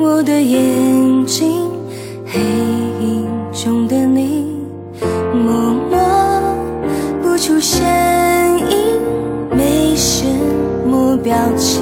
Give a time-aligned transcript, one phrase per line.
[0.00, 1.68] 我的眼睛
[2.24, 4.46] 黑影中的你
[5.34, 5.98] 默默
[7.20, 7.84] 不出声
[8.70, 9.00] 音
[9.50, 10.24] 没什
[10.86, 11.77] 么表情。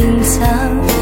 [0.00, 0.99] 隐藏。